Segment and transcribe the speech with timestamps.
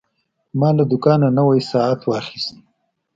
[0.59, 2.53] ما له دوکانه نوی ساعت واخیست.